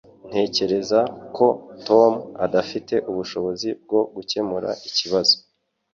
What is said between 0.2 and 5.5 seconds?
Ntekereza ko Tom adafite ubushobozi bwo gukemura ikibazo.